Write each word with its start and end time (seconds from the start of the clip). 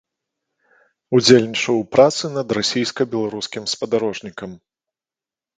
Удзельнічаў 1.17 1.75
у 1.83 1.83
працы 1.97 2.23
над 2.37 2.55
расійска-беларускім 2.59 3.63
спадарожнікам. 3.75 4.51